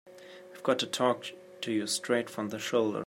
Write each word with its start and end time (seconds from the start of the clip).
I've 0.51 0.63
got 0.63 0.79
to 0.79 0.87
talk 0.87 1.25
to 1.61 1.71
you 1.71 1.85
straight 1.85 2.27
from 2.27 2.49
the 2.49 2.57
shoulder. 2.57 2.99